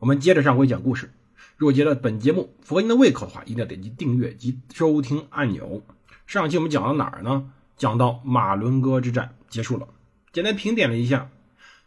[0.00, 1.12] 我们接着上回讲故事。
[1.58, 5.84] 如果觉得本节目符合您的胃口的话，一定要点击订阅及收听按钮。
[6.26, 7.52] 上期我们讲到哪儿呢？
[7.76, 9.86] 讲到马伦哥之战结束了。
[10.32, 11.30] 简单评点了一下，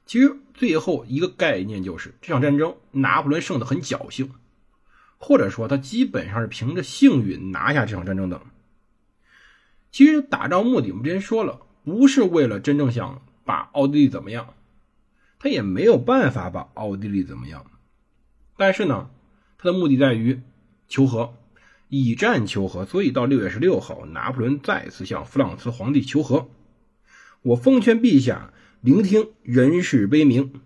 [0.05, 4.29] 其实最后一个概念就是这场战争拿破仑胜得很侥幸，
[5.17, 8.39] 或者说他基本上是凭着幸运拿下这场战争的。
[9.91, 14.53] 其实打仗目的我们之前说了，不是为了真正想把奥地利怎么样，
[15.39, 17.65] 他也没有办法把奥地利怎么样。
[18.57, 19.09] 但是呢，
[19.57, 20.41] 他的目的在于
[20.87, 21.33] 求和，
[21.89, 22.85] 以战求和。
[22.85, 26.49] 所以到六月十六号，拿破仑再次向弗朗茨皇帝求和。
[27.41, 30.61] 我奉劝陛下聆听人世悲鸣。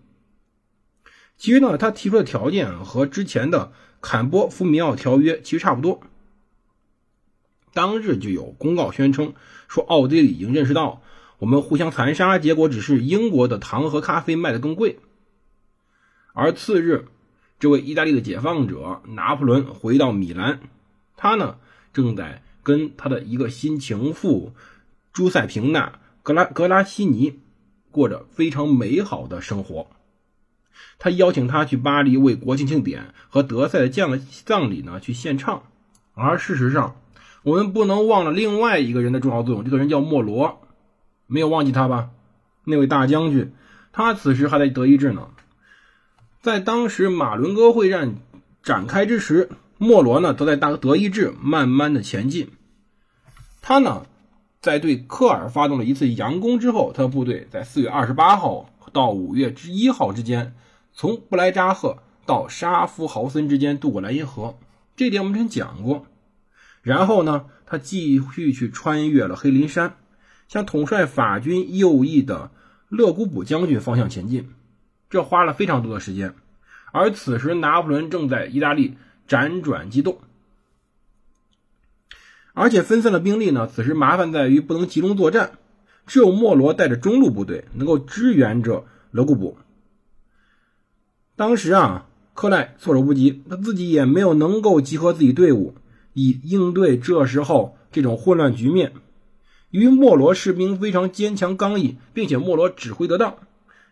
[1.36, 6.00] 其实呢，他提出的条件和之前的坎波夫米奥条约其实差不多。
[7.72, 9.34] 当日就有公告宣称
[9.68, 11.02] 说，奥地利已经认识到
[11.38, 14.98] 我们互相残杀，结果只是英国的糖和咖啡卖的更贵。
[16.32, 17.06] 而次日，
[17.58, 20.60] 这位意大利的解放者拿破仑回到米兰，
[21.16, 21.56] 他呢
[21.92, 24.52] 正在跟他的一个新情妇
[25.12, 25.98] 朱塞平娜。
[26.22, 27.38] 格拉格拉西尼
[27.90, 29.86] 过着非常美好的生活。
[30.98, 35.62] 他邀请他去巴黎为国庆庆典和德赛的将葬礼呢去献唱。
[36.12, 36.96] 而事实上，
[37.42, 39.64] 我们不能忘了另外一个人的重要作用。
[39.64, 40.60] 这个人叫莫罗，
[41.26, 42.10] 没有忘记他吧？
[42.64, 43.52] 那位大将军，
[43.92, 45.30] 他此时还在德意志呢。
[46.48, 48.14] 在当时马伦哥会战
[48.62, 52.48] 展开之时，莫罗呢则在大德意志慢慢的前进。
[53.60, 54.06] 他呢？
[54.62, 60.54] 在对科尔发动了一次佯攻之后，他的部队在四月二十八号到五月之一号之间，
[60.94, 64.56] 从布莱扎赫到沙夫豪森之间渡过莱茵河，
[64.96, 66.06] 这点我们之前讲过。
[66.80, 69.96] 然后呢，他继续去穿越了黑林山，
[70.48, 72.50] 向统帅法军右翼的
[72.88, 74.48] 勒古卜将军方向前进，
[75.10, 76.34] 这花了非常多的时间。
[76.92, 78.96] 而此时，拿破仑正在意大利
[79.28, 80.18] 辗转机动。
[82.54, 83.68] 而且分散的兵力呢。
[83.72, 85.58] 此时麻烦在于不能集中作战，
[86.06, 89.56] 只有莫罗带着中路部队能够支援着勒古布。
[91.36, 95.76] 当时啊，克赖措手不及，他自己也没有能够集合自己队伍
[96.14, 98.92] 以应对这时候这种混乱局面。
[99.70, 103.36] 由于莫罗士兵非常坚强刚毅，并且莫罗指挥得当，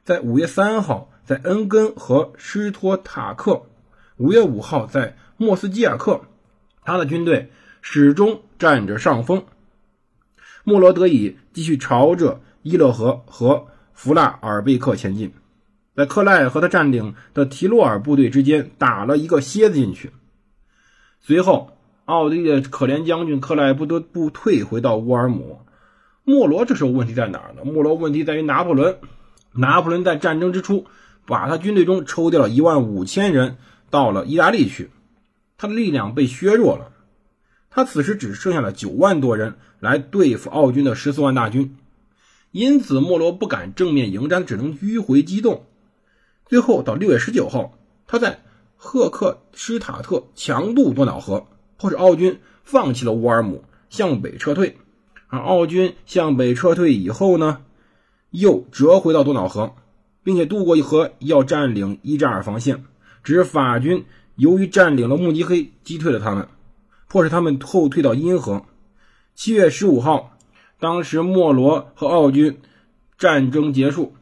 [0.06, 3.62] 在五月三号在恩根和施托塔克，
[4.18, 6.20] 五月五号在莫斯基亚克，
[6.84, 7.50] 他的军队。
[7.88, 9.44] 始终占着上风，
[10.64, 15.32] 莫罗得以继续朝着伊勒河和弗拉尔贝克前进，
[15.94, 20.10] 在克赖和他占领的提洛尔部队之间打了一个楔子进去。
[21.20, 25.60] 随后，奥地利的可怜将军克赖不得不退回到乌尔姆。
[26.24, 27.62] 莫罗这时候问题在哪儿呢？
[27.64, 28.98] 莫罗问题在于拿破仑。
[29.56, 30.86] 拿破仑在战争之初
[31.26, 33.56] 把他军队中抽调了一万五千人
[33.90, 34.90] 到了意大利去，
[35.58, 36.92] 他的力量被削弱了。
[37.70, 41.76] 他此时只剩下了九万多人来对付奥军的十四万大军，
[42.50, 45.66] 因此莫罗不敢正面迎战，只能迂回机动。
[46.46, 48.42] 最后到六月十九号，他在
[48.76, 54.78] 赫克施塔特强渡多瑙河，迫使奥军放弃了乌尔姆，向北撤退。
[55.28, 57.62] 而奥军向北撤退以后呢，
[58.38, 59.74] 又折回到多瑙河，
[60.22, 62.84] 并且渡过一河，要占领伊扎尔防线。
[63.24, 64.04] 只是法军
[64.34, 66.46] 由于占领了慕尼黑，击退了他们。
[67.08, 68.66] 迫使他们后退到阴河。
[69.34, 70.36] 七月十五号，
[70.78, 72.58] 当时莫罗和奥军
[73.16, 74.14] 战争结束，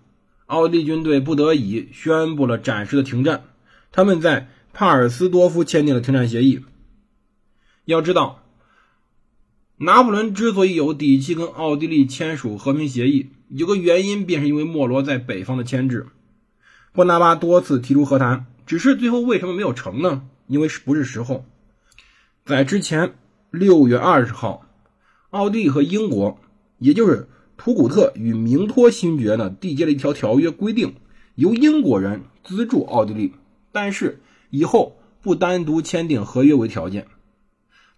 [0.46, 3.44] 奥地利军队不得已宣布了暂时的停战。
[3.90, 6.60] 他们在帕尔斯多夫签订了停战协议。
[7.84, 8.43] 要知道，
[9.84, 16.06] 拿破仑之所以有底气跟奥地利签署和平协议，有个原因便是因为莫罗在北方的牵制。
[16.94, 20.22] 波拿巴多次提出和谈，只是最后为什么没有成呢？
[20.46, 21.44] 因为是不是时候？
[22.46, 23.14] 在之前，
[23.50, 24.66] 六月二十号，
[25.28, 26.38] 奥地利和英国，
[26.78, 27.28] 也就是
[27.58, 30.94] 图古特与明托勋爵呢，缔结了一条条约，规定
[31.34, 33.34] 由英国人资助奥地利，
[33.70, 37.06] 但是以后不单独签订合约为条件。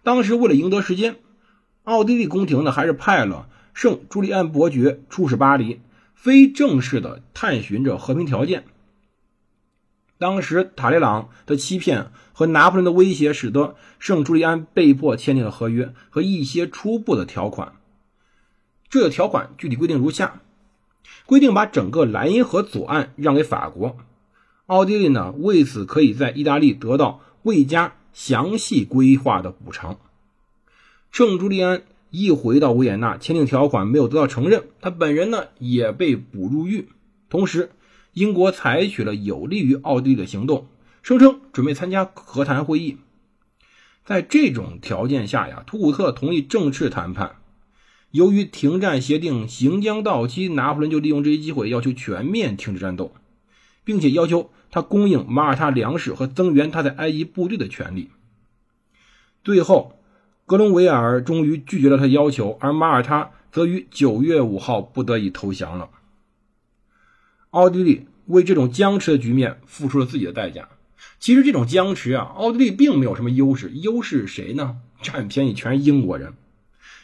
[0.03, 1.15] 当时为了赢得时间，
[1.87, 5.79] 奥地利宫廷呢还是派了圣朱利安伯爵出使巴黎，
[6.15, 8.65] 非正式的探寻着和平条件。
[10.17, 17.71] 当时塔列朗的欺骗和拿破仑的威胁，使得圣朱利安被迫签订了合约和一些初步的条款。
[18.89, 20.41] 这个条款具体规定如下：
[21.25, 23.95] 规定把整个莱茵河左岸让给法国，
[24.65, 29.97] 奥地利呢为此可以在意大利得到未加详细规划的补偿。
[31.17, 31.81] 圣朱利安
[32.11, 36.89] 一回到维也纳，签订条款没有得到承认，他本人呢也被捕入狱。
[37.27, 37.71] 同时，
[38.13, 40.67] 英国采取了有利于奥地利的行动，
[41.01, 42.97] 声称准备参加和谈会议。
[44.05, 47.37] 在这种条件下呀，图古特同意正式谈判。
[48.11, 53.11] 由于停战协定行将到期，拿破仑就利用这一机会要求全面停止战斗，
[53.83, 58.11] 并且要求他供应马耳他粮食和增援他在埃及部队的权利。
[59.43, 59.96] 最后，
[60.47, 65.89] 格隆维尔终于拒绝了他的要求，而马耳他则于九月五号不得已投降了。
[67.49, 70.69] 奥地利为这种僵持的局面付出了自己的代价。
[71.19, 74.77] 其实这种僵持啊，奥地利并没有什么优势，优势谁呢？
[75.01, 76.33] 占便宜全是英国人。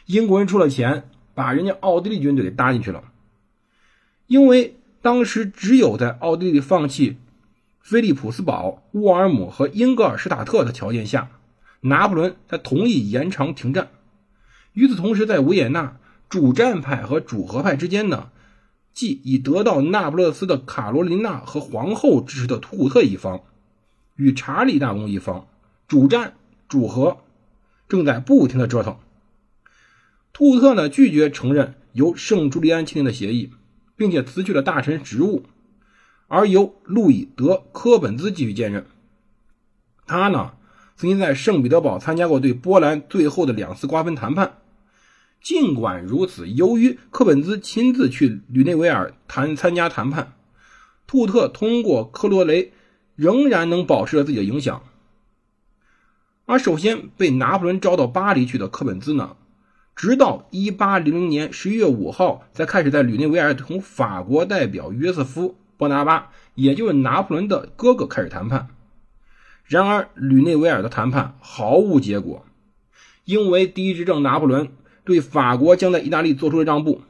[0.05, 3.03] 英国人出了钱，把人家奥地利军队给搭进去了。
[4.27, 7.17] 因为当时只有在奥地利放弃
[7.81, 11.29] 菲利普斯堡、沃尔姆和英格尔施塔特的条件下，
[11.83, 13.89] 拿破仑才同意延长停战。
[14.73, 15.97] 与此同时，在维也纳，
[16.27, 18.29] 主战派和主和派之间呢？
[18.93, 23.41] 即已得到那不勒斯的卡罗琳娜和皇后支持的图古特一方，
[24.17, 25.47] 与查理大公一方
[25.87, 26.35] 主战
[26.69, 27.17] 主和，
[27.89, 28.97] 正在不停的折腾。
[30.31, 33.51] 图古特呢拒绝承认由圣朱利安签订的协议，
[33.95, 35.43] 并且辞去了大臣职务，
[36.27, 38.85] 而由路易德科本兹继续兼任。
[40.05, 40.53] 他呢
[40.95, 44.57] 曾经在圣彼得堡参加过对波兰最后的两次瓜分谈判。
[45.41, 50.33] 尽管如此，由于科本兹亲自去吕内维尔谈参加谈判，
[51.05, 52.71] 图特通过科罗雷
[53.15, 54.83] 仍然能保持着自己的影响。
[56.45, 59.35] 而首先被拿破仑招到巴黎去的科本兹呢，
[59.95, 68.69] 直到1800年11月5号才开始在吕内维尔同法国代表约瑟夫·波拿巴，也就是拿破仑的哥哥开始谈判。
[69.65, 72.45] 然而，吕内维尔的谈判毫无结果，
[73.25, 74.69] 因为第一执政拿破仑。
[75.05, 77.01] 对法国将在意大利做出的让步，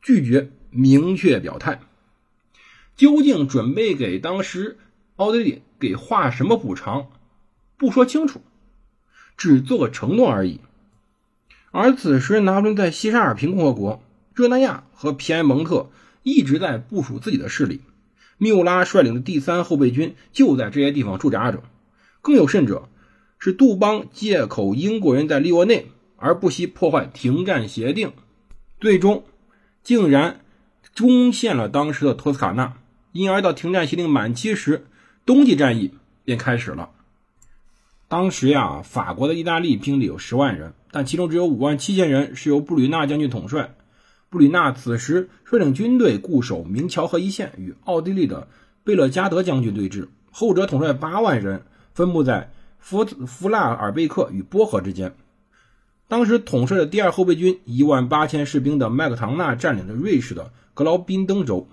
[0.00, 1.80] 拒绝明确表态，
[2.94, 4.78] 究竟准备给当时
[5.16, 7.08] 奥地利给划什么补偿，
[7.76, 8.42] 不说清楚，
[9.36, 10.60] 只做个承诺而已。
[11.72, 15.90] 而此时，拿破仑在西沙尔平共和国、热那亚和皮埃蒙特
[16.22, 17.80] 一直在部署自己的势力，
[18.38, 21.64] 缪拉率领的第三后备军就在这些地方驻扎着。
[22.22, 22.88] 更有甚者，
[23.38, 25.88] 是杜邦借口英国人在利沃内。
[26.24, 28.12] 而不惜破坏停战协定，
[28.78, 29.24] 最终
[29.82, 30.38] 竟然
[30.96, 32.74] 攻陷了当时的托斯卡纳，
[33.10, 34.86] 因而到停战协定满期时，
[35.26, 35.90] 冬季战役
[36.24, 36.90] 便开始了。
[38.06, 43.74] 当时呀，法国的意大利兵力有十万人，但其中只有五万七千人是由布吕纳将军统帅。
[44.30, 48.46] 布吕纳此时率领军队固守明桥河一线，与奥地利的
[48.84, 50.06] 贝勒加德将军对峙。
[50.30, 51.64] 后者统帅八万人，
[51.94, 55.14] 分布在弗弗拉尔贝克与波河之间。
[56.08, 61.68] 当时统帅的第二后备军一万八千士兵的麦克唐纳占领了瑞士的格劳宾登州，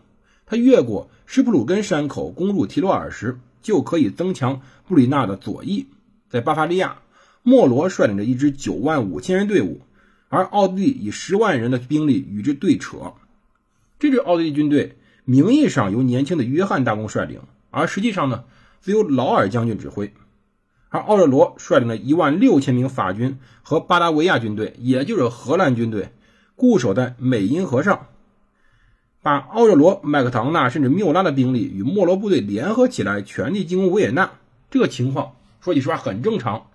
[0.45, 5.87] 他越过施普鲁根山口攻入提罗尔时，就可以增强布里纳的左翼。
[6.29, 6.99] 在巴伐利亚，
[7.43, 9.81] 莫罗率领着一支九万五千人队伍，
[10.29, 13.13] 而奥地利以十万人的兵力与之对扯。
[13.97, 18.45] 这支奥地利军队名义上由年轻的约翰大公率领，而实际上呢，
[18.81, 20.13] 则由劳尔将军指挥。
[20.89, 26.11] 而奥热罗率领了一万六千名法军和巴达维亚军队，也就是荷兰军队，
[26.55, 28.07] 固守在美因河上，
[29.21, 34.31] 把奥热罗、麦克唐纳甚至缪拉的兵力与莫罗部队联合起来，全力进攻维也纳。
[34.71, 36.67] 这个情况说句实话很正常，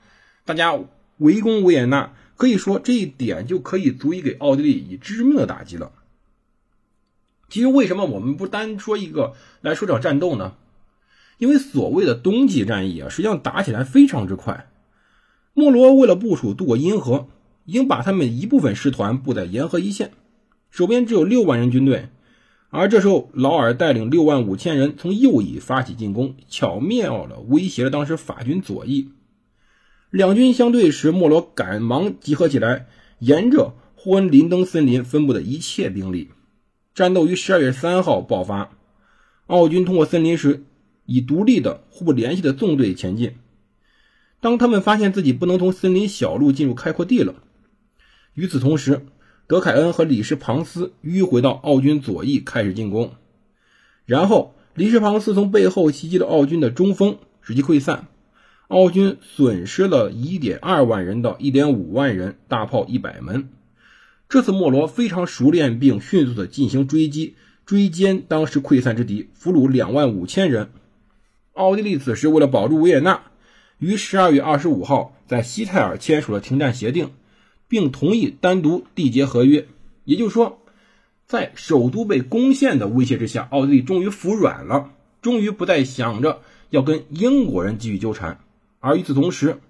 [0.45, 0.79] 大家
[1.19, 5.91] 围攻维也纳，可以说这一点就可以足以给奥地利以致命的打击了。
[7.49, 10.55] 其实为什么我们不单说一个来说这场战斗呢？
[11.38, 14.71] 因为所谓的冬季战役啊，实际上打起来非常之快。
[15.53, 17.29] 莫罗为了部署渡过阴河，
[17.64, 20.12] 已经把他们一部分师团布在沿河一线，
[20.71, 22.09] 手边只有六万人军队。
[22.71, 29.11] 而这时候，劳尔带领六万五千人从右翼发起进攻，巧妙地威胁了当时法军左翼。
[30.11, 32.87] 两军相对时，莫罗赶忙集合起来，
[33.19, 36.31] 沿着霍恩林登森林分布的一切兵力，
[36.95, 38.71] 战斗于十二月三号爆发。
[39.47, 40.64] 奥军通过森林时。
[41.07, 43.35] 以独立的、互不联系的纵队前进。
[44.41, 47.35] 当他们发现自己不能从森林小路进入开阔地了，
[48.35, 49.07] 与此同时，
[49.47, 53.13] 德凯恩和李士庞斯迂回到奥军左翼开始进攻。
[54.07, 58.09] 然后，李士庞斯从背后袭击了奥军的中锋，使其溃散。
[58.69, 63.49] 奥军损失了1.2万人到1.5万人，大炮100门。
[64.29, 67.35] 这次莫罗非常熟练，并迅速地进行追击、
[67.67, 70.71] 追歼当时溃散之敌，俘虏2万五千人。
[71.55, 73.23] 奥地利此时为了保住维也纳，
[73.79, 77.13] 于12月25号在西泰尔签署了停战协定，
[77.69, 79.69] 并同意单独缔结合约。
[80.05, 80.59] 也就是说，
[81.27, 84.91] 在首都被攻陷的威胁之下，奥地利终于服软了，
[85.23, 88.41] 终于不再想着要跟英国人继续纠缠。
[88.81, 89.61] 而与此同时，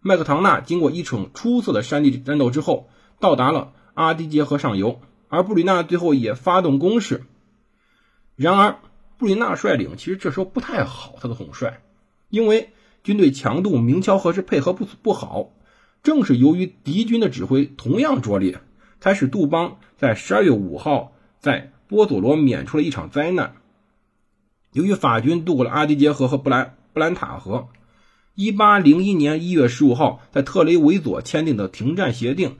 [0.00, 7.24] 麦克唐纳经过一场出色的山地战斗之后，到达了阿迪杰河上游，而布吕纳最后也发动攻势。
[8.36, 8.76] 然而，
[9.22, 11.80] 布吕纳率领其实这时候不太好，他的统帅，
[12.28, 12.70] 因为
[13.04, 15.50] 军队强度、明敲和是配合不不好，
[16.02, 18.60] 正是由于敌军的指挥同样拙劣，
[19.00, 23.54] 才使杜邦在十二月五号在波佐罗免出了一场灾难。
[24.72, 27.68] 由于法军渡过了阿迪杰河和布兰布兰塔河。
[28.34, 32.56] 一八零一年一月十五号，在特雷维佐签订的停战协定，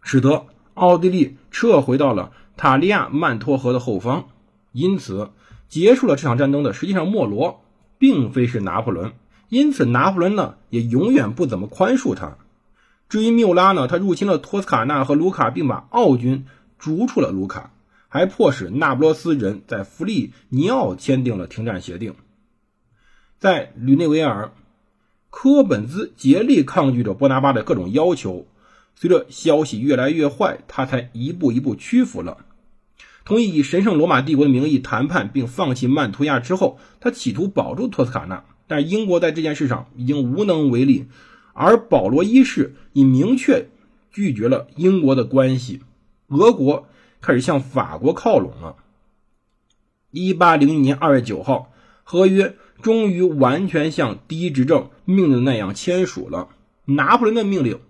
[0.00, 4.28] 使得奥地利撤回到了塔利亚曼托河的后方。
[4.72, 5.30] 因此，
[5.68, 7.62] 结束了这场战争的实际上莫罗，
[7.98, 9.12] 并非是拿破仑。
[9.48, 12.36] 因此，拿破仑呢也永远不怎么宽恕他。
[13.08, 16.46] 至于缪拉呢，他入侵了托斯卡纳和卢卡，并把奥军
[16.78, 17.72] 逐出了卢卡，
[18.08, 22.14] 还迫使那不勒斯人在弗利尼奥签订了停战协定。
[23.38, 24.52] 在吕内维尔。
[25.28, 28.46] 科本兹竭力抗拒着波拿巴的各种要求，
[28.94, 32.38] 随着消息越来越坏，他才一步一步屈服了，
[33.26, 41.06] 同意以神圣罗马帝国的名义谈判，并放弃曼图亚之后，他企图保住托斯卡纳，但英国在这件事上已经无能为力，
[41.52, 43.66] 而保罗一世已明确
[44.10, 45.82] 拒绝了英国的关系，
[46.28, 46.86] 俄国
[47.20, 48.76] 开始向法国靠拢了。
[50.12, 51.70] 一八零一年二月九号，
[52.02, 52.56] 合约。
[52.82, 56.50] 终于完全像第一执政命令那样签署了。
[56.84, 57.80] 拿破仑的命令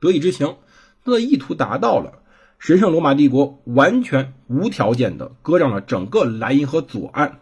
[0.00, 0.56] 得以执行，
[1.04, 2.21] 他的意图达到了。
[2.62, 7.40] 神圣罗马帝国完全无条件的割让了整个莱茵河左岸，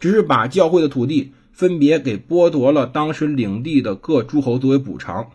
[0.00, 5.26] 只是把教会的土地分别给剥夺了当时领地的各诸侯作为补偿。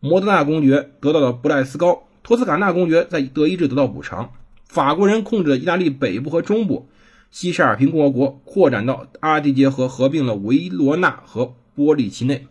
[0.00, 4.30] 摩德纳公爵得到了布莱斯高，托斯卡纳公爵在德意志得到补偿。
[4.64, 6.88] 法国人控制了意大利北部和中部。
[7.30, 12.46] 西沙尔平共和国扩展到阿迪杰河，合并了维罗纳和波利奇内。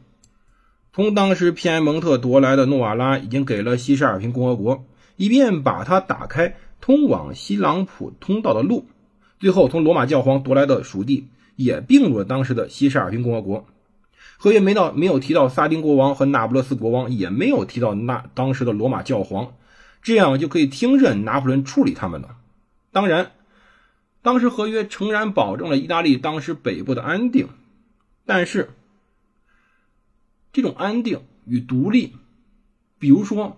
[0.93, 4.85] 从当时皮埃蒙特夺来的诺瓦拉已经给了西沙尔平共和国，
[5.17, 8.87] 以便把它打开通往西朗普通道的路。
[9.39, 13.67] 最后，从罗马教皇夺来的属地也并入了当时的西沙尔平共和国。
[14.37, 19.53] 合约没到，没有提到萨丁国王和那不勒斯国王，也没有提到那当时的罗马教皇，
[20.01, 22.37] 这样就可以听任拿破仑处理他们了。
[22.93, 23.31] 当然。
[24.23, 27.47] 当时合约诚然保证了意大利当时北部的安定，
[28.25, 28.71] 但是
[30.51, 32.13] 这种安定与独立，
[32.99, 33.57] 比如说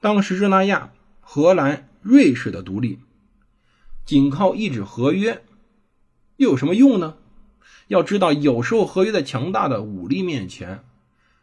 [0.00, 2.98] 当时热那亚、荷兰、瑞士的独立，
[4.04, 5.44] 仅靠一纸合约
[6.36, 7.16] 又有什么用呢？
[7.88, 10.82] 要知道，有时候合约在强大的武力面前，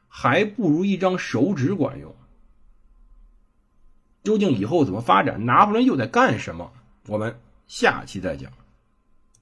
[0.07, 2.15] 还不如一张手指管用。
[4.23, 5.45] 究竟以后怎么发展？
[5.45, 6.73] 拿破仑又在干什么？
[7.07, 7.39] 我们。
[7.67, 8.49] 下期再讲。